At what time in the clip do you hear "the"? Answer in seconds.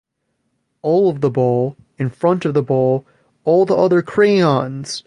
1.21-1.29, 2.55-2.63, 3.67-3.75